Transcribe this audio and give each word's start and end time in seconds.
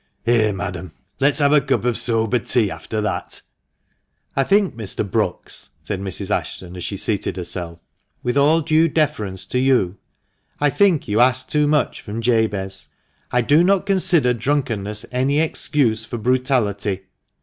"Here, 0.25 0.51
madam, 0.51 0.93
let's 1.19 1.37
have 1.37 1.53
a 1.53 1.61
cup 1.61 1.85
of 1.85 1.95
sober 1.95 2.39
tea 2.39 2.71
after 2.71 3.01
that!"" 3.01 3.39
I 4.35 4.43
think, 4.43 4.75
Mr. 4.75 5.07
Brookes," 5.07 5.69
said 5.83 6.01
Mrs. 6.01 6.31
Ashton, 6.31 6.75
as 6.75 6.83
she 6.83 6.97
seated 6.97 7.37
herself, 7.37 7.77
"with 8.23 8.35
all 8.35 8.61
due 8.61 8.87
deference 8.87 9.45
to 9.45 9.59
you— 9.59 9.97
I 10.59 10.71
think 10.71 11.07
you 11.07 11.19
ask 11.19 11.47
too 11.49 11.67
much 11.67 12.01
from 12.01 12.19
Jabez. 12.19 12.87
I 13.31 13.41
do 13.43 13.63
not 13.63 13.85
consider 13.85 14.33
drunkenness 14.33 15.05
any 15.11 15.39
excuse 15.39 16.03
for 16.03 16.17
brutality." 16.17 17.01